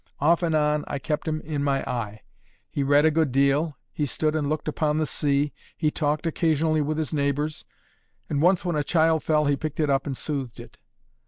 Off 0.19 0.41
and 0.41 0.55
on, 0.55 0.83
I 0.87 0.97
kept 0.97 1.27
him 1.27 1.41
in 1.41 1.63
my 1.63 1.83
eye. 1.83 2.23
He 2.71 2.81
read 2.81 3.05
a 3.05 3.11
good 3.11 3.31
deal, 3.31 3.77
he 3.93 4.07
stood 4.07 4.35
and 4.35 4.49
looked 4.49 4.67
upon 4.67 4.97
the 4.97 5.05
sea, 5.05 5.53
he 5.77 5.91
talked 5.91 6.25
occasionally 6.25 6.81
with 6.81 6.97
his 6.97 7.13
neighbours, 7.13 7.65
and 8.27 8.41
once 8.41 8.65
when 8.65 8.75
a 8.75 8.83
child 8.83 9.21
fell 9.21 9.45
he 9.45 9.55
picked 9.55 9.79
it 9.79 9.91
up 9.91 10.07
and 10.07 10.17
soothed 10.17 10.59
it. 10.59 10.79